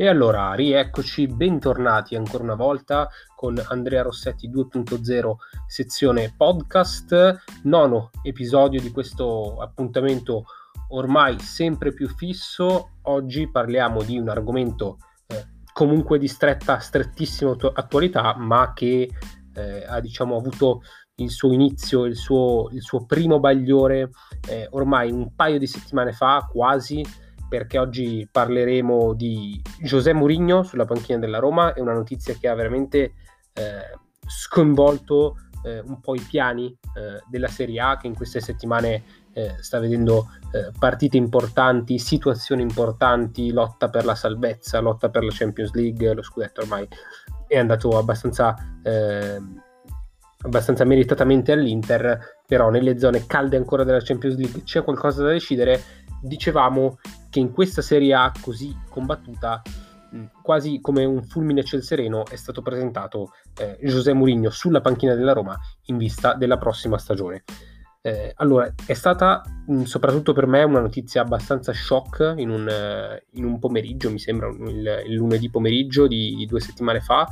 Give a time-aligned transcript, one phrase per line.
[0.00, 5.32] E allora, rieccoci, bentornati ancora una volta con Andrea Rossetti 2.0
[5.66, 10.44] sezione podcast, nono episodio di questo appuntamento
[10.90, 12.90] ormai sempre più fisso.
[13.02, 19.10] Oggi parliamo di un argomento eh, comunque di stretta, strettissima attualità, ma che
[19.52, 20.82] eh, ha diciamo avuto
[21.16, 24.10] il suo inizio, il suo, il suo primo bagliore
[24.48, 27.04] eh, ormai un paio di settimane fa quasi
[27.48, 32.54] perché oggi parleremo di José Mourinho sulla panchina della Roma, è una notizia che ha
[32.54, 33.14] veramente
[33.54, 39.02] eh, sconvolto eh, un po' i piani eh, della Serie A che in queste settimane
[39.32, 45.32] eh, sta vedendo eh, partite importanti, situazioni importanti, lotta per la salvezza, lotta per la
[45.32, 46.86] Champions League, lo scudetto ormai
[47.48, 49.40] è andato abbastanza eh,
[50.40, 56.06] abbastanza meritatamente all'Inter, però nelle zone calde ancora della Champions League c'è qualcosa da decidere.
[56.20, 56.98] Dicevamo
[57.30, 59.62] che in questa Serie A così combattuta,
[60.42, 65.32] quasi come un fulmine ciel sereno, è stato presentato eh, José Mourinho sulla panchina della
[65.32, 67.44] Roma in vista della prossima stagione.
[68.00, 73.36] Eh, allora, è stata mh, soprattutto per me una notizia abbastanza shock in un, uh,
[73.36, 77.28] in un pomeriggio, mi sembra il, il lunedì pomeriggio di, di, due settimane fa,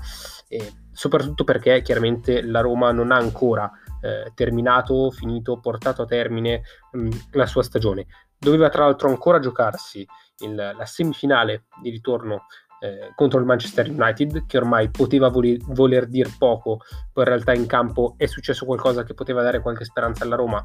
[0.49, 6.63] eh, soprattutto perché chiaramente la Roma non ha ancora eh, terminato, finito, portato a termine
[6.93, 8.07] mh, la sua stagione.
[8.39, 10.07] Doveva tra l'altro ancora giocarsi
[10.39, 12.47] il, la semifinale di ritorno
[12.81, 16.81] eh, contro il Manchester United, che ormai poteva voler, voler dire poco,
[17.13, 20.65] poi in realtà in campo è successo qualcosa che poteva dare qualche speranza alla Roma,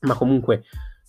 [0.00, 0.64] ma comunque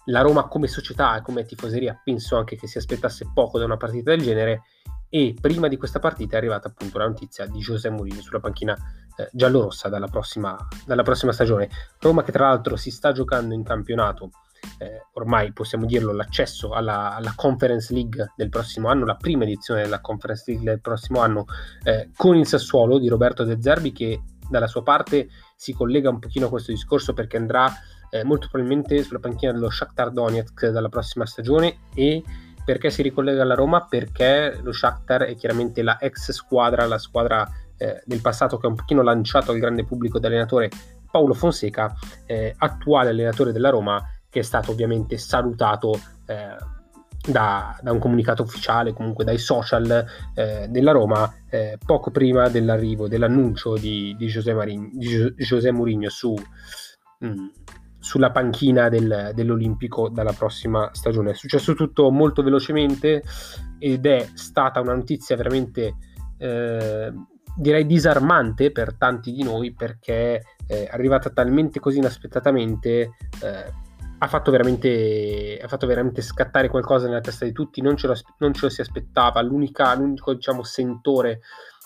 [0.05, 3.77] la Roma come società e come tifoseria penso anche che si aspettasse poco da una
[3.77, 4.63] partita del genere
[5.09, 8.75] e prima di questa partita è arrivata appunto la notizia di José Mourinho sulla panchina
[9.17, 11.69] eh, giallorossa dalla prossima, dalla prossima stagione.
[11.99, 14.31] Roma che tra l'altro si sta giocando in campionato
[14.79, 19.83] eh, ormai possiamo dirlo, l'accesso alla, alla, Conference League del prossimo anno, la prima edizione
[19.83, 21.45] della Conference League del prossimo anno,
[21.83, 26.19] eh, con il Sassuolo di Roberto De Zerbi che dalla sua parte si collega un
[26.19, 27.71] pochino a questo discorso perché andrà
[28.09, 32.23] eh, molto probabilmente sulla panchina dello Shakhtar Donetsk dalla prossima stagione e
[32.63, 33.85] perché si ricollega alla Roma?
[33.85, 38.69] Perché lo Shakhtar è chiaramente la ex squadra, la squadra eh, del passato che ha
[38.69, 40.69] un pochino lanciato al grande pubblico dell'allenatore
[41.09, 41.93] Paolo Fonseca,
[42.25, 46.55] eh, attuale allenatore della Roma, che è stato ovviamente salutato eh,
[47.27, 53.07] da, da, un comunicato ufficiale, comunque dai social eh, della Roma, eh, poco prima dell'arrivo,
[53.07, 56.35] dell'annuncio di, di, José, Marin, di José Mourinho su,
[57.19, 57.47] mh, mm,
[57.99, 61.31] sulla panchina del, dell'Olimpico dalla prossima stagione.
[61.31, 63.23] È successo tutto molto velocemente
[63.79, 65.95] ed è stata una notizia veramente
[66.37, 67.13] eh,
[67.57, 73.73] direi disarmante per tanti di noi perché è arrivata talmente così inaspettatamente eh,
[74.19, 78.53] ha fatto, ha fatto veramente scattare qualcosa nella testa di tutti, non ce lo, non
[78.53, 81.41] ce lo si aspettava, l'unico diciamo, sentore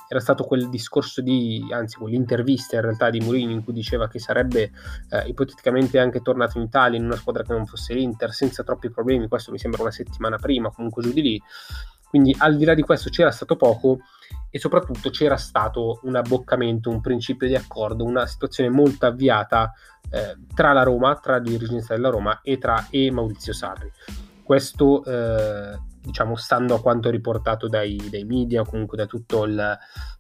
[0.08, 4.20] era stato quel discorso di, anzi quell'intervista in realtà di Mourinho in cui diceva che
[4.20, 4.72] sarebbe
[5.10, 8.90] eh, ipoteticamente anche tornato in Italia in una squadra che non fosse l'Inter senza troppi
[8.90, 11.42] problemi, questo mi sembra una settimana prima, comunque giù di lì,
[12.10, 14.00] quindi al di là di questo c'era stato poco
[14.52, 19.72] e soprattutto c'era stato un abboccamento, un principio di accordo, una situazione molto avviata
[20.12, 23.90] eh, tra la Roma, tra la dirigenza della Roma e tra e Maurizio Sarri.
[24.44, 29.58] Questo eh, diciamo stando a quanto riportato dai, dai media o comunque da tutto il,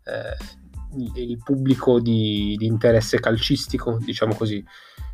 [0.06, 4.64] eh, il pubblico di, di, interesse calcistico, diciamo così.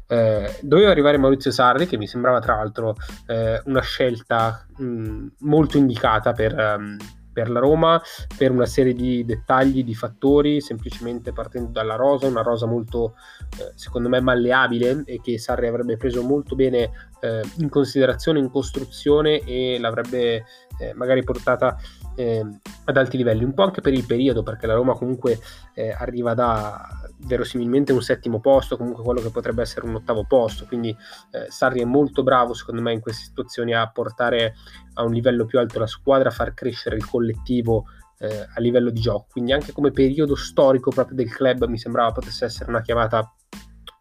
[0.09, 2.95] Eh, doveva arrivare Maurizio Sarri, che mi sembrava tra l'altro
[3.25, 6.97] eh, una scelta mh, molto indicata per, um,
[7.37, 8.01] per la Roma
[8.35, 13.13] per una serie di dettagli, di fattori, semplicemente partendo dalla rosa, una rosa molto
[13.59, 16.89] eh, secondo me malleabile e che Sarri avrebbe preso molto bene
[17.21, 20.45] eh, in considerazione in costruzione e l'avrebbe
[20.79, 21.77] eh, magari portata
[22.15, 22.43] eh,
[22.85, 25.39] ad alti livelli, un po' anche per il periodo, perché la Roma comunque
[25.73, 30.65] eh, arriva da verosimilmente un settimo posto, comunque quello che potrebbe essere un ottavo posto,
[30.65, 30.95] quindi
[31.31, 34.55] eh, Sarri è molto bravo secondo me in queste situazioni a portare
[34.95, 37.85] a un livello più alto la squadra, a far crescere il collettivo
[38.19, 42.11] eh, a livello di gioco, quindi anche come periodo storico proprio del club mi sembrava
[42.11, 43.31] potesse essere una chiamata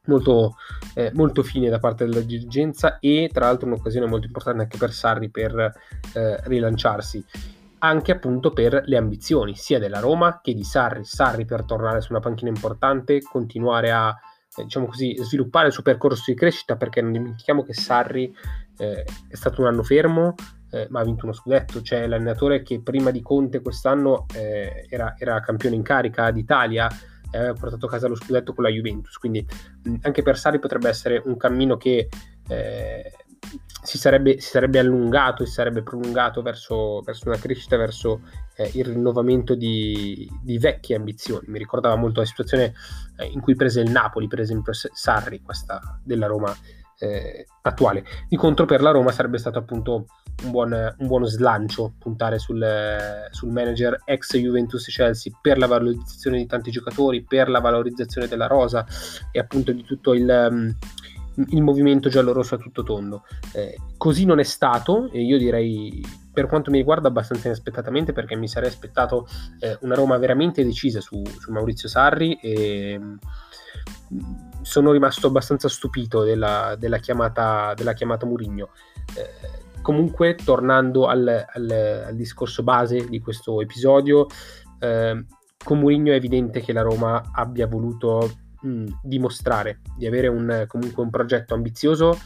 [0.06, 0.56] molto,
[0.94, 4.92] eh, molto fine da parte della dirigenza e tra l'altro un'occasione molto importante anche per
[4.92, 5.72] Sarri per
[6.14, 7.24] eh, rilanciarsi
[7.78, 11.04] anche appunto per le ambizioni sia della Roma che di Sarri.
[11.04, 14.14] Sarri per tornare su una panchina importante, continuare a
[14.56, 18.34] eh, diciamo così, sviluppare il suo percorso di crescita perché non dimentichiamo che Sarri
[18.78, 20.34] eh, è stato un anno fermo
[20.70, 25.14] eh, ma ha vinto uno scudetto, cioè l'allenatore che prima di Conte quest'anno eh, era,
[25.16, 26.88] era, campione in carica d'Italia
[27.30, 29.46] e aveva portato a casa lo scudetto con la Juventus, quindi
[30.02, 32.08] anche per Sarri potrebbe essere un cammino che
[32.48, 33.12] eh,
[33.82, 38.22] si sarebbe, si sarebbe allungato e si sarebbe prolungato verso, verso una crescita, verso
[38.56, 41.46] eh, il rinnovamento di, di, vecchie ambizioni.
[41.48, 42.74] Mi ricordava molto la situazione
[43.16, 46.54] eh, in cui prese il Napoli, per esempio Sarri, questa della Roma
[46.98, 48.04] eh, attuale.
[48.28, 50.06] Di contro per la Roma sarebbe stato appunto
[50.44, 52.64] un buon, un buono slancio puntare sul,
[53.30, 58.46] sul, manager ex Juventus Chelsea per la valorizzazione di tanti giocatori, per la valorizzazione della
[58.46, 58.86] rosa
[59.32, 60.70] e appunto di tutto il, mm,
[61.50, 63.24] il movimento giallo-rosso a tutto tondo.
[63.52, 68.36] Eh, così non è stato e io direi per quanto mi riguarda abbastanza inaspettatamente perché
[68.36, 69.26] mi sarei aspettato
[69.58, 73.16] eh, una Roma veramente decisa su, su Maurizio Sarri e mm,
[74.62, 78.70] sono rimasto abbastanza stupito della, della chiamata, della chiamata Murigno.
[79.14, 84.26] Eh, comunque, tornando al, al, al, discorso base di questo episodio,
[84.78, 85.24] eh,
[85.62, 88.30] con Murigno è evidente che la Roma abbia voluto
[88.60, 92.18] mh, dimostrare di avere un, comunque un progetto ambizioso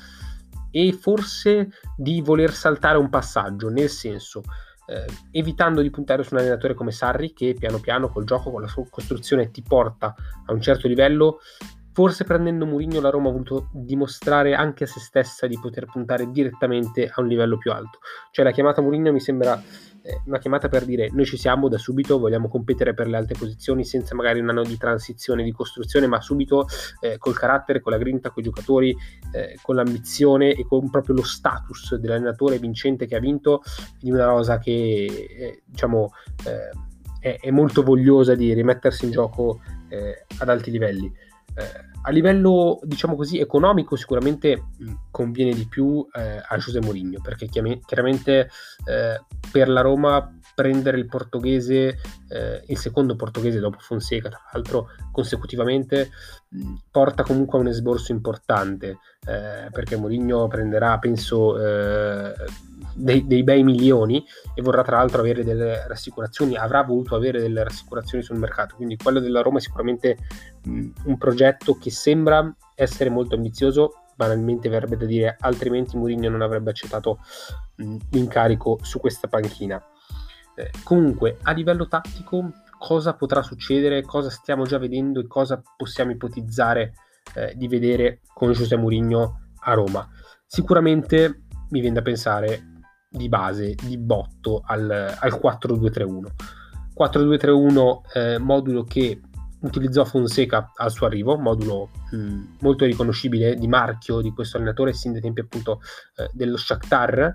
[0.70, 4.42] e forse di voler saltare un passaggio, nel senso
[4.90, 8.60] eh, evitando di puntare su un allenatore come Sarri che piano piano col gioco, con
[8.60, 10.14] la sua costruzione ti porta
[10.46, 11.38] a un certo livello
[11.92, 16.30] Forse prendendo Mourinho la Roma ha voluto dimostrare anche a se stessa di poter puntare
[16.30, 17.98] direttamente a un livello più alto.
[18.30, 19.60] Cioè la chiamata Mourinho mi sembra
[20.02, 23.34] eh, una chiamata per dire noi ci siamo da subito, vogliamo competere per le alte
[23.36, 26.66] posizioni senza magari un anno di transizione, di costruzione, ma subito
[27.00, 28.96] eh, col carattere, con la grinta, con i giocatori,
[29.32, 33.62] eh, con l'ambizione e con proprio lo status dell'allenatore vincente che ha vinto
[33.98, 36.10] di una rosa che eh, diciamo
[36.44, 36.70] eh,
[37.20, 41.12] è, è, molto vogliosa di rimettersi in gioco eh, ad alti livelli.
[41.54, 47.20] Eh, a livello, diciamo così, economico sicuramente mh, conviene di più eh, a José Mourinho,
[47.20, 48.48] perché chiaramente
[48.86, 49.20] eh,
[49.50, 51.98] per la Roma prendere il portoghese,
[52.28, 56.10] eh, il secondo portoghese dopo Fonseca, tra l'altro consecutivamente,
[56.50, 62.34] mh, porta comunque a un esborso importante, eh, perché Mourinho prenderà, penso, eh,
[62.92, 64.22] dei, dei, bei milioni
[64.54, 68.98] e vorrà tra l'altro avere delle rassicurazioni, avrà voluto avere delle rassicurazioni sul mercato, quindi
[68.98, 70.18] quello della Roma è sicuramente
[70.62, 76.42] mh, un progetto che sembra essere molto ambizioso, banalmente verrebbe da dire altrimenti Mourinho non
[76.42, 77.20] avrebbe accettato
[77.76, 79.82] mh, l'incarico su questa panchina.
[80.54, 86.12] Eh, comunque a livello tattico cosa potrà succedere, cosa stiamo già vedendo e cosa possiamo
[86.12, 86.94] ipotizzare
[87.34, 90.08] eh, di vedere con José Mourinho a Roma.
[90.46, 96.26] Sicuramente mi viene da pensare di base, di botto al, al 4-2-3-1.
[96.98, 99.20] 4-2-3-1 eh, modulo che
[99.60, 105.12] utilizzò Fonseca al suo arrivo, modulo mh, molto riconoscibile di marchio di questo allenatore sin
[105.12, 105.80] dai tempi appunto
[106.16, 107.34] eh, dello Shakhtar,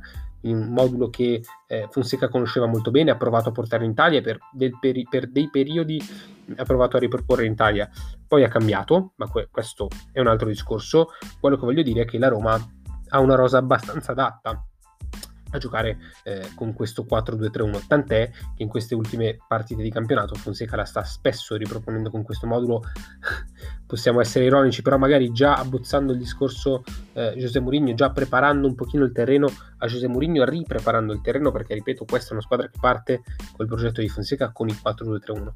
[0.54, 4.40] un modulo che eh, Fonseca conosceva molto bene, ha provato a portare in Italia per,
[4.80, 6.02] peri- per dei periodi
[6.58, 7.90] ha provato a riproporre in Italia,
[8.28, 11.10] poi ha cambiato, ma que- questo è un altro discorso.
[11.40, 12.60] Quello che voglio dire è che la Roma
[13.10, 14.66] ha una rosa abbastanza adatta
[15.52, 20.76] a giocare eh, con questo 4-2-3-1, tant'è che in queste ultime partite di campionato Fonseca
[20.76, 22.82] la sta spesso riproponendo con questo modulo,
[23.86, 26.84] possiamo essere ironici, però magari già abbozzando il discorso
[27.14, 29.48] eh, José Mourinho, già preparando un pochino il terreno
[29.78, 33.22] a José Mourinho, ripreparando il terreno perché ripeto questa è una squadra che parte
[33.56, 35.54] col progetto di Fonseca con il 4-2-3-1.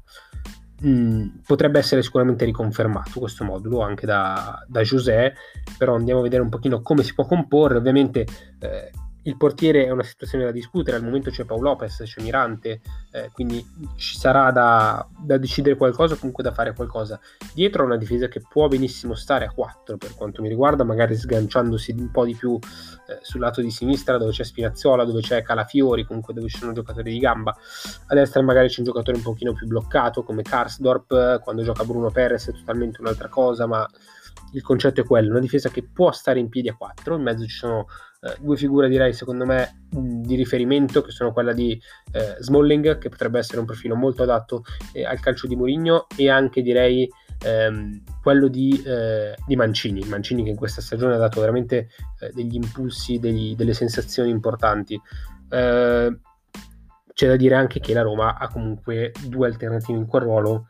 [0.82, 5.34] Mm, potrebbe essere sicuramente riconfermato questo modulo anche da, da José,
[5.76, 7.76] però andiamo a vedere un pochino come si può comporre.
[7.76, 8.26] Ovviamente
[8.60, 8.90] eh,
[9.24, 12.80] il portiere è una situazione da discutere, al momento c'è Paolo Lopez, c'è Mirante,
[13.12, 13.64] eh, quindi
[13.96, 17.20] ci sarà da, da, decidere qualcosa, comunque da fare qualcosa.
[17.52, 21.92] Dietro una difesa che può benissimo stare a 4 per quanto mi riguarda, magari sganciandosi
[21.98, 26.04] un po' di più eh, sul lato di sinistra dove c'è Spinazzola, dove c'è Calafiori,
[26.06, 27.54] comunque dove ci sono giocatori di gamba.
[28.06, 32.10] A destra magari c'è un giocatore un pochino più bloccato come Karsdorp, quando gioca Bruno
[32.10, 33.86] Perez è totalmente un'altra cosa, ma
[34.52, 37.44] il concetto è quello, una difesa che può stare in piedi a 4, in mezzo
[37.44, 37.86] ci sono
[38.22, 41.80] eh, due figure direi secondo me di riferimento che sono quella di
[42.12, 46.28] eh, Smalling che potrebbe essere un profilo molto adatto eh, al calcio di Mourinho e
[46.28, 47.08] anche direi
[47.42, 50.04] ehm, quello di, eh, di, Mancini.
[50.06, 51.88] Mancini che in questa stagione ha dato veramente
[52.20, 55.00] eh, degli impulsi degli, delle sensazioni importanti.
[55.48, 56.18] Eh,
[57.12, 60.66] c'è da dire anche che la Roma ha comunque due alternative in quel ruolo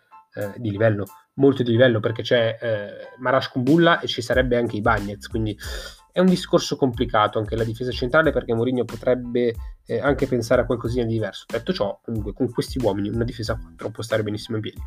[0.57, 4.81] di livello molto di livello perché c'è eh, Marash Kumbulla e ci sarebbe anche i
[4.81, 5.57] Bagnets quindi
[6.13, 9.55] è un discorso complicato anche la difesa centrale perché Mourinho potrebbe
[9.87, 11.45] eh, anche pensare a qualcosina di diverso.
[11.49, 14.81] Detto ciò, comunque con questi uomini una difesa a 4 può stare benissimo in piedi.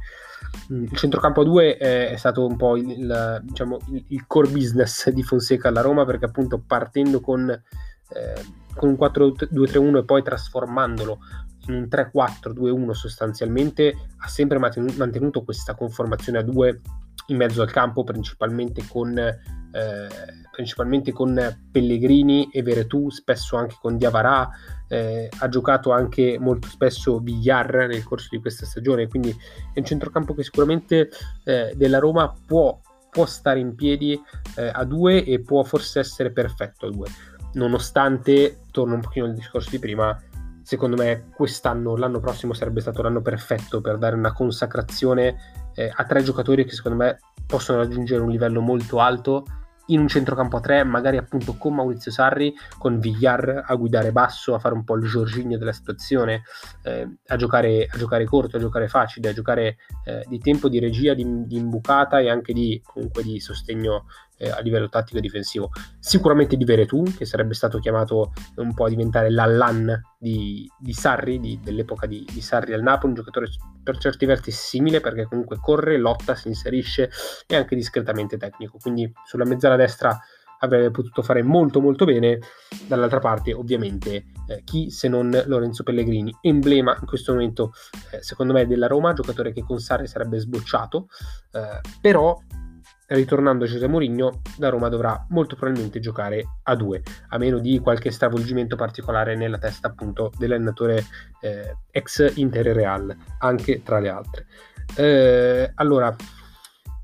[0.72, 4.50] Mm, il centrocampo a 2 eh, è stato un po' il, diciamo, il, il, core
[4.50, 8.42] business di Fonseca alla Roma perché appunto partendo con, eh,
[8.76, 11.20] con un 4-2-3-1 e poi trasformandolo
[11.68, 16.82] in un 3-4-2-1 sostanzialmente ha sempre mantenuto questa conformazione a 2
[17.28, 20.08] in mezzo al campo, principalmente con, eh,
[20.52, 24.50] principalmente con Pellegrini e Veretù, spesso anche con Diavarà,
[24.88, 29.30] eh, ha giocato anche molto spesso Villar nel corso di questa stagione, quindi
[29.74, 31.10] è un centrocampo che sicuramente
[31.46, 32.80] eh, della Roma può,
[33.10, 34.20] può, stare in piedi
[34.58, 37.08] eh, a due e può forse essere perfetto a due,
[37.54, 40.20] nonostante, torno un pochino al discorso di prima,
[40.64, 45.36] secondo me quest'anno, l'anno prossimo sarebbe stato l'anno perfetto per dare una consacrazione
[45.76, 49.44] eh, a tre giocatori che secondo me possono raggiungere un livello molto alto
[49.88, 54.54] in un centrocampo a tre, magari appunto con Maurizio Sarri, con Villar a guidare basso,
[54.54, 56.44] a fare un po' il Giorginio della situazione,
[56.84, 60.80] eh, a, giocare, a, giocare, corto, a giocare facile, a giocare eh, di tempo, di
[60.80, 64.06] regia, di, di, imbucata e anche di, comunque di sostegno
[64.38, 65.70] eh, a livello tattico e difensivo.
[66.00, 71.40] Sicuramente di Veretù, che sarebbe stato chiamato un po' a diventare l'Allan di, di Sarri,
[71.40, 73.48] di, dell'epoca di, di, Sarri al Napoli, un giocatore
[73.84, 77.10] per certi versi simile perché comunque corre, lotta, si inserisce
[77.48, 78.78] e anche discretamente tecnico.
[78.82, 80.18] Quindi sulla mezzala destra
[80.64, 82.40] avrebbe potuto fare molto molto bene.
[82.88, 87.74] Dall'altra parte, ovviamente, eh, chi se non Lorenzo Pellegrini, emblema in questo momento,
[88.12, 91.08] eh, secondo me, della Roma, giocatore che con Sarri sarebbe sbocciato,
[91.52, 92.38] eh, però
[93.16, 98.12] ritornando José Mourinho, la Roma dovrà molto probabilmente giocare a due, a meno di qualche
[98.12, 101.06] stravolgimento particolare nella testa appunto dell'allenatore
[101.42, 104.48] eh, ex Inter Real, anche tra le altre.
[104.96, 106.16] Eh, allora,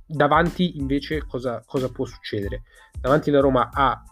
[0.06, 2.64] davanti invece cosa, cosa può succedere?
[3.00, 4.04] Davanti la Roma ha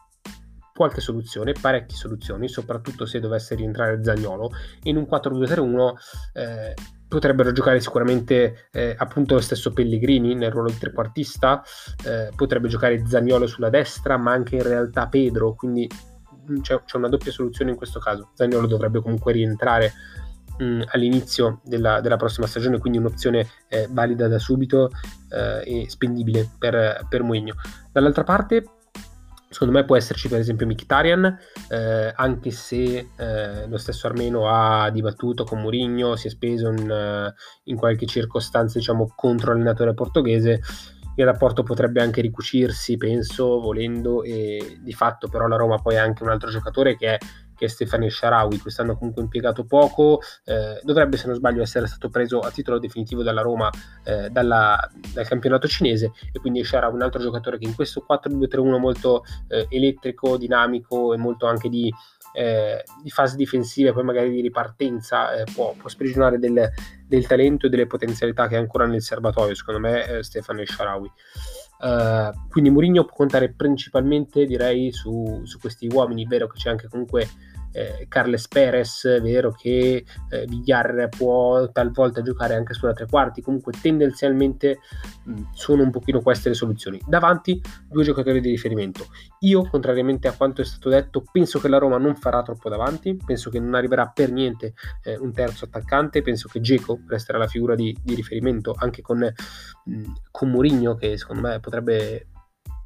[0.77, 4.51] qualche soluzione, parecchie soluzioni, soprattutto se dovesse rientrare Zagnolo.
[4.83, 5.93] In un 4-2-3-1
[6.33, 6.73] eh,
[7.07, 11.63] potrebbero giocare sicuramente eh, appunto lo stesso Pellegrini nel ruolo di trequartista,
[12.05, 15.89] eh, potrebbe giocare Zagnolo sulla destra, ma anche in realtà Pedro, quindi
[16.51, 18.31] mm, c'è, c'è una doppia soluzione in questo caso.
[18.33, 19.93] Zagnolo dovrebbe comunque rientrare
[20.57, 24.89] mh, mm, all'inizio della, della, prossima stagione, quindi un'opzione eh, valida da subito
[25.29, 27.55] eh, e spendibile per, per Mourinho.
[27.91, 28.63] Dall'altra parte
[29.49, 31.37] Secondo me può esserci per esempio Mkhitaryan,
[31.69, 36.89] eh, anche se eh, lo stesso Armeno ha dibattuto con Mourinho, si è speso in,
[36.89, 40.59] uh, in qualche circostanza diciamo contro l'allenatore portoghese,
[41.15, 46.03] il rapporto potrebbe anche ricucirsi, penso, volendo, e di fatto però la Roma poi ha
[46.03, 47.17] anche un altro giocatore che è
[47.57, 52.09] che è Stefano Sharawi, quest'anno comunque impiegato poco, eh, dovrebbe se non sbaglio essere stato
[52.09, 53.69] preso a titolo definitivo dalla Roma
[54.03, 54.77] eh, dalla,
[55.13, 59.65] dal campionato cinese e quindi Sharawi un altro giocatore che in questo 4-2-3-1 molto eh,
[59.69, 61.91] elettrico, dinamico e molto anche di,
[62.33, 66.69] eh, di fase difensiva e poi magari di ripartenza eh, può, può sprigionare del,
[67.07, 71.11] del, talento e delle potenzialità che ha ancora nel serbatoio, secondo me eh, Stefano Sharawi.
[71.79, 76.69] Uh, quindi Mourinho può contare principalmente direi su, su, questi uomini, è vero che c'è
[76.69, 77.27] anche comunque
[77.77, 83.41] eh, Carles Perez, è vero che eh, Villar può talvolta giocare anche sulla tre quarti,
[83.41, 84.79] comunque tendenzialmente
[85.23, 86.99] mh, sono un pochino queste le soluzioni.
[87.05, 89.05] Davanti due giocatori di riferimento.
[89.41, 93.15] Io, contrariamente a quanto è stato detto, penso che la Roma non farà troppo davanti,
[93.23, 97.47] penso che non arriverà per niente eh, un terzo attaccante, penso che Geco resterà la
[97.47, 102.27] figura di, di riferimento anche con, mh, con Mourinho che secondo me potrebbe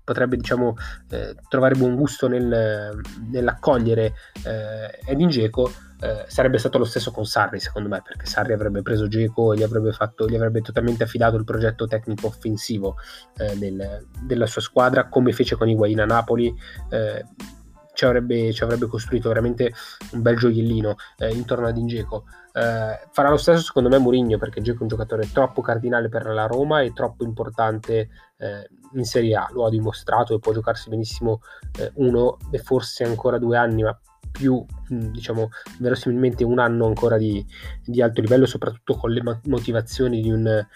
[0.03, 0.75] potrebbe diciamo,
[1.09, 4.13] eh, trovare buon gusto nel, nell'accogliere
[4.45, 8.81] eh, Edin Dzeko eh, sarebbe stato lo stesso con Sarri secondo me perché Sarri avrebbe
[8.81, 12.97] preso Dzeko e gli avrebbe, fatto, gli avrebbe totalmente affidato il progetto tecnico offensivo
[13.37, 16.53] eh, del, della sua squadra come fece con Higuain a Napoli
[16.89, 17.23] eh,
[17.93, 19.73] ci avrebbe, ci avrebbe, costruito veramente
[20.13, 22.25] un bel gioiellino eh, intorno ad Ingeco.
[22.53, 26.25] Eh, farà lo stesso secondo me Mourinho perché Dzeko è un giocatore troppo cardinale per
[26.25, 30.89] la Roma e troppo importante eh, in Serie A, lo ha dimostrato e può giocarsi
[30.89, 31.41] benissimo
[31.79, 33.97] eh, uno e forse ancora due anni, ma
[34.31, 37.45] più diciamo verosimilmente un anno ancora di,
[37.83, 40.67] di alto livello, soprattutto con le motivazioni di un, eh,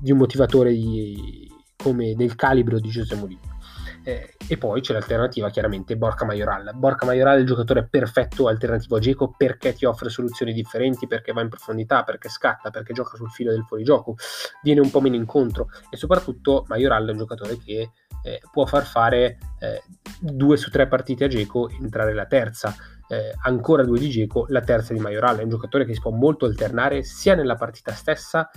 [0.00, 3.60] di un motivatore di, come del calibro di Giuseppe Mourinho.
[4.04, 6.72] Eh, e poi c'è l'alternativa chiaramente Borca Majoral.
[6.74, 11.32] Borca Majoral è il giocatore perfetto alternativo a Geco perché ti offre soluzioni differenti, perché
[11.32, 14.16] va in profondità, perché scatta, perché gioca sul filo del fuorigioco,
[14.62, 17.90] viene un po' meno incontro e soprattutto Majoral è un giocatore che
[18.24, 19.82] eh, può far fare eh,
[20.20, 22.74] due su tre partite a Geco e entrare la terza.
[23.08, 25.38] Eh, ancora due di Geco, la terza di Majoral.
[25.38, 28.48] È un giocatore che si può molto alternare sia nella partita stessa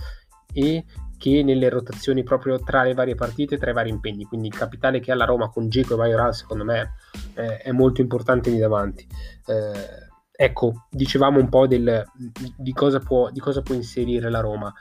[0.56, 0.86] e
[1.18, 4.26] che nelle rotazioni proprio tra le varie partite, tra i vari impegni.
[4.26, 6.94] Quindi il capitale che ha la Roma con Geco e Majoral, secondo me,
[7.36, 9.08] eh, è molto importante lì davanti.
[9.46, 12.04] Eh, ecco, dicevamo un po' del,
[12.58, 14.74] di, cosa può, di cosa può inserire la Roma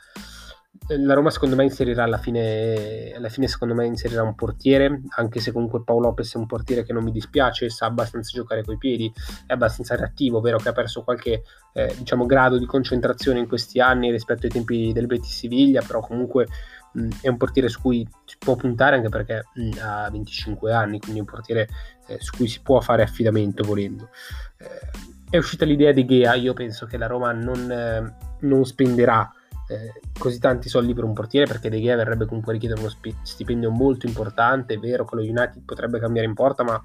[0.88, 5.40] la Roma secondo me inserirà alla fine, alla fine secondo me inserirà un portiere, anche
[5.40, 8.76] se comunque Paolo Lopez è un portiere che non mi dispiace, sa abbastanza giocare coi
[8.76, 9.10] piedi,
[9.46, 13.80] è abbastanza reattivo, vero che ha perso qualche eh, diciamo, grado di concentrazione in questi
[13.80, 16.48] anni rispetto ai tempi del Betis Siviglia, però comunque
[16.92, 20.98] mh, è un portiere su cui si può puntare anche perché mh, ha 25 anni,
[20.98, 21.66] quindi è un portiere
[22.08, 24.10] eh, su cui si può fare affidamento volendo.
[24.58, 29.32] Eh, è uscita l'idea di Gea, io penso che la Roma non, eh, non spenderà
[29.68, 32.92] eh, così tanti soldi per un portiere perché De Gea verrebbe comunque a richiedere uno
[33.22, 36.82] stipendio molto importante, è vero che lo United potrebbe cambiare in porta, ma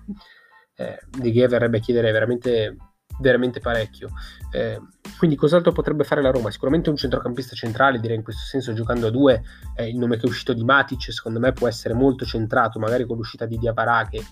[0.75, 2.77] eh, De Gea verrebbe a chiedere veramente,
[3.19, 4.09] veramente parecchio.
[4.51, 4.79] Eh,
[5.17, 6.51] quindi cos'altro potrebbe fare la Roma?
[6.51, 9.41] Sicuramente un centrocampista centrale, direi in questo senso giocando a due,
[9.79, 13.17] il nome che è uscito di Matic secondo me può essere molto centrato, magari con
[13.17, 14.24] l'uscita di Diaparà che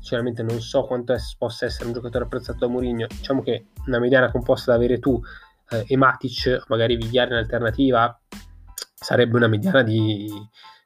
[0.00, 3.06] sinceramente non so quanto es- possa essere un giocatore apprezzato da Mourinho.
[3.06, 5.20] Diciamo che una mediana composta da avere tu
[5.70, 8.18] eh, e Matic, magari Vigliare in alternativa,
[8.94, 10.28] sarebbe una mediana di,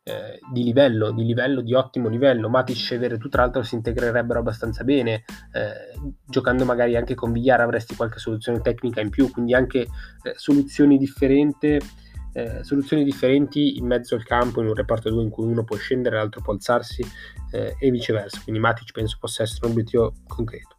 [0.04, 2.48] eh, di, livello, di livello, di ottimo livello.
[2.48, 5.24] Matic e avere tu, tra l'altro, si integrerebbero abbastanza bene.
[5.52, 9.88] Eh, giocando magari anche con Vigliare avresti qualche soluzione tecnica in più, quindi anche eh,
[10.36, 11.78] soluzioni differenti
[12.34, 15.76] eh, soluzioni differenti in mezzo al campo in un reparto 2 in cui uno può
[15.76, 17.04] scendere, l'altro può alzarsi
[17.52, 18.40] eh, e viceversa.
[18.42, 20.76] Quindi Matic penso possa essere un obiettivo concreto.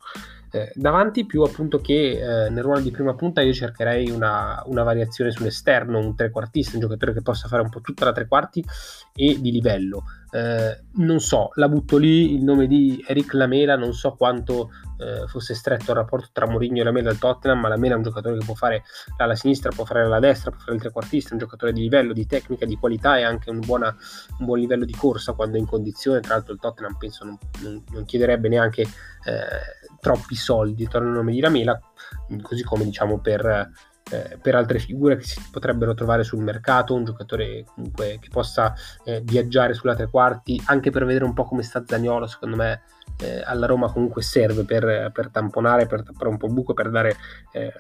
[0.55, 4.83] Eh, davanti più appunto che eh, nel ruolo di prima punta io cercherei una, una,
[4.83, 8.63] variazione sull'esterno, un trequartista, un giocatore che possa fare un po' tutta la tre quarti
[9.13, 10.03] e di livello.
[10.31, 15.27] Eh, non so, la butto lì, il nome di Eric Lamela, non so quanto eh,
[15.27, 18.38] fosse stretto il rapporto tra Mourinho e Lamela al Tottenham, ma Lamela è un giocatore
[18.38, 18.83] che può fare
[19.17, 22.25] alla sinistra, può fare alla destra, può fare il trequartista, un giocatore di livello, di
[22.25, 23.93] tecnica, di qualità e anche un, buona,
[24.39, 27.38] un buon livello di corsa quando è in condizione, tra l'altro il Tottenham penso non,
[27.62, 31.79] non, non chiederebbe neanche eh, troppi soldi, torna il nome di Lamela,
[32.43, 33.71] così come diciamo per
[34.12, 38.71] eh, per altre figure che si potrebbero trovare sul mercato, un giocatore comunque che possa
[39.03, 42.83] eh, viaggiare sulla tre quarti, anche per vedere un po' come sta Zagnolo, secondo me
[43.17, 46.89] eh, alla Roma comunque serve per, per, tamponare, per tappare un po' il buco, per
[46.89, 47.15] dare,
[47.51, 47.74] eh,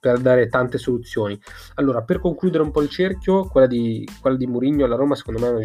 [0.00, 1.38] per dare tante soluzioni.
[1.74, 5.40] Allora, per concludere un po' il cerchio, quella di, quella di Mourinho alla Roma secondo
[5.40, 5.64] me è una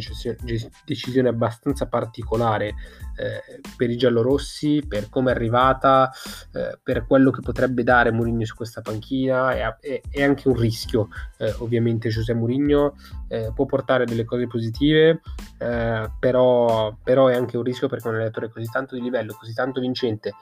[0.86, 2.74] decisione, abbastanza particolare
[3.16, 6.12] eh, per i giallorossi, per come è arrivata,
[6.54, 11.08] eh, per quello che potrebbe dare Mourinho su questa panchina, è, è anche un rischio
[11.38, 12.96] eh, ovviamente José Mourinho,
[13.28, 15.22] eh, può portare delle cose positive,
[16.20, 19.54] però, però è anche un rischio perché è un allenatore così tanto di livello, così
[19.54, 20.34] tanto vincente,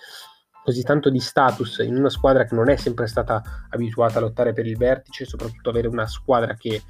[0.64, 4.54] così tanto di status in una squadra che non è sempre stata abituata a lottare
[4.54, 6.82] per il vertice, soprattutto avere una squadra che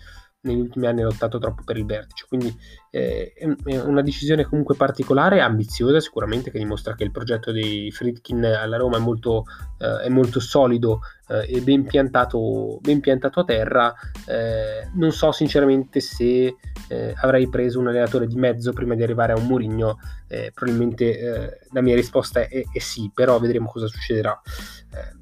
[0.43, 2.25] negli ultimi anni ha lottato troppo per il vertice.
[2.27, 2.55] Quindi
[2.89, 8.43] eh, è una decisione comunque particolare, ambiziosa sicuramente, che dimostra che il progetto di Friedkin
[8.45, 9.45] alla Roma è molto,
[9.77, 13.93] eh, è molto solido eh, e ben piantato, ben piantato a terra.
[14.27, 16.55] Eh, non so sinceramente se
[16.89, 19.97] eh, avrei preso un allenatore di mezzo prima di arrivare a un Murigno.
[20.27, 24.39] Eh, probabilmente la mia risposta è, è, sì, però vedremo cosa succederà.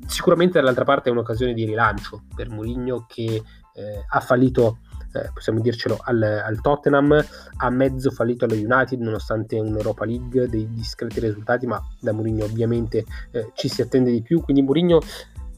[0.08, 3.42] sicuramente dall'altra parte è un'occasione di rilancio per Murigno che
[4.08, 4.80] ha fallito
[5.14, 7.24] eh, possiamo dircelo, al, al, Tottenham,
[7.58, 13.04] ha mezzo fallito allo United nonostante un'Europa League, dei discreti risultati, ma da Mourinho ovviamente
[13.32, 15.00] eh, ci si attende di più, quindi Mourinho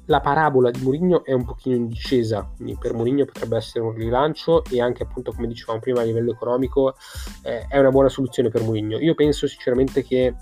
[0.08, 3.94] la parabola di Mourinho è un pochino in discesa, quindi per Mourinho potrebbe essere un
[3.94, 6.96] rilancio e anche appunto come dicevamo prima a livello economico
[7.44, 8.98] eh, è una buona soluzione per Mourinho.
[9.00, 10.36] Io penso sinceramente che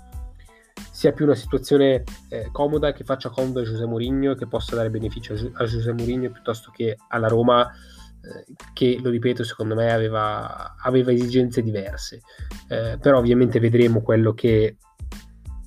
[1.02, 4.76] sia più una situazione eh, comoda che faccia comodo a José Mourinho e che possa
[4.76, 9.92] dare beneficio a, José Mourinho piuttosto che alla Roma eh, che lo ripeto secondo me
[9.92, 12.20] aveva, aveva esigenze diverse.
[12.68, 14.76] Eh, però ovviamente vedremo quello che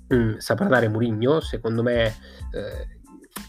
[0.08, 1.42] mh, mm, saprà dare Mourinho.
[1.42, 2.06] Secondo me
[2.54, 2.88] eh,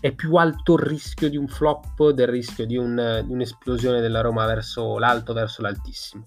[0.01, 4.23] è più alto il rischio di un flop del rischio di, un, di un'esplosione della
[4.23, 6.25] Roma verso l'alto verso l'altissimo.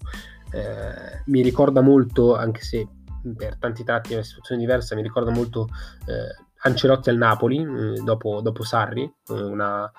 [0.52, 2.88] Eh, mi ricorda molto anche se
[3.36, 5.68] per tanti tratti è una situazione diversa mi ricorda molto
[6.06, 9.90] eh, Ancelotti al Napoli eh, dopo, dopo Sarri una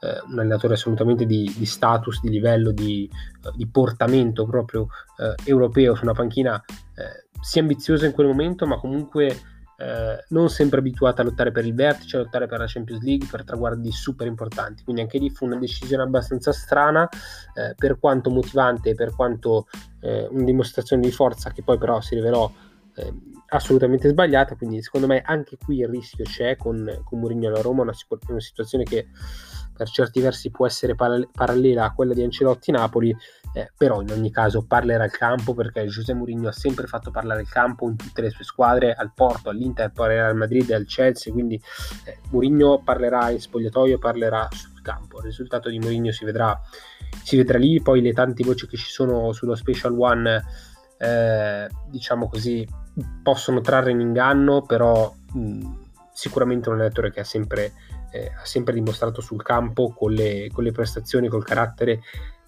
[0.00, 3.08] eh, un allenatore assolutamente di, di, status, di livello, di,
[3.44, 4.88] eh, di portamento proprio
[5.18, 6.62] eh, europeo su una panchina
[6.94, 9.26] eh, sia ambiziosa in quel momento, ma comunque
[9.76, 13.28] eh, non sempre abituata a lottare per il vertice, a lottare per la Champions League,
[13.30, 14.84] per traguardi super importanti.
[14.84, 17.08] Quindi anche lì fu una decisione abbastanza strana,
[17.54, 19.66] eh, per quanto motivante, per quanto
[20.02, 22.50] una dimostrazione di forza che poi però si rivelò
[23.52, 27.82] assolutamente sbagliata, quindi secondo me anche qui il rischio c'è con, con Mourinho alla Roma,
[27.82, 27.94] una,
[28.28, 29.08] una situazione che
[29.80, 33.16] per certi versi può essere parallela a quella di Ancelotti-Napoli,
[33.54, 37.40] eh, però in ogni caso parlerà il campo perché José Mourinho ha sempre fatto parlare
[37.40, 40.84] il campo in tutte le sue squadre, al Porto, all'Inter, parlerà al Madrid e al
[40.84, 41.58] Chelsea, quindi
[42.04, 45.16] eh, Mourinho parlerà in spogliatoio, parlerà sul campo.
[45.20, 46.60] Il risultato di Mourinho si vedrà,
[47.24, 50.44] si vedrà lì, poi le tante voci che ci sono sullo Special One,
[50.98, 52.68] eh, diciamo così,
[53.22, 55.72] possono trarre in inganno, però mh,
[56.12, 57.72] sicuramente un allenatore che ha sempre
[58.10, 62.00] eh, ha sempre dimostrato sul campo con le, con le prestazioni, col carattere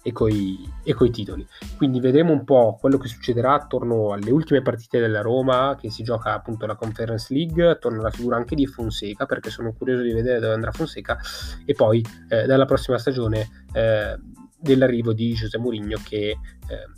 [0.05, 1.47] e coi, e titoli.
[1.77, 6.03] Quindi vedremo un po' quello che succederà attorno alle ultime partite della Roma, che si
[6.03, 10.11] gioca appunto la Conference League, attorno alla figura anche di Fonseca, perché sono curioso di
[10.11, 11.17] vedere dove andrà Fonseca,
[11.65, 14.19] e poi eh, dalla prossima stagione eh,
[14.63, 16.37] dell'arrivo di José Mourinho che eh,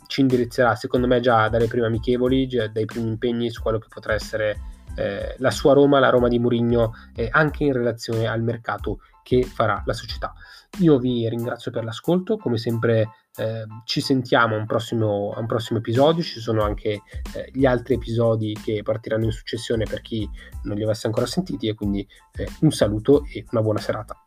[0.06, 4.14] ci indirizzerà secondo me già dalle prime amichevoli, dai primi impegni su quello che potrà
[4.14, 4.56] essere
[4.94, 9.42] eh, la sua Roma, la Roma di Mourinho, eh, anche in relazione al mercato che
[9.42, 10.32] farà la società.
[10.78, 15.46] Io vi ringrazio per l'ascolto, come sempre eh, ci sentiamo a un, prossimo, a un
[15.46, 17.02] prossimo episodio, ci sono anche
[17.34, 20.28] eh, gli altri episodi che partiranno in successione per chi
[20.62, 24.25] non li avesse ancora sentiti e quindi eh, un saluto e una buona serata.